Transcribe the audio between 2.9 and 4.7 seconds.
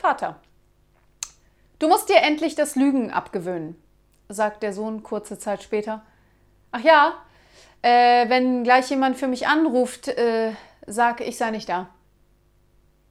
abgewöhnen, sagt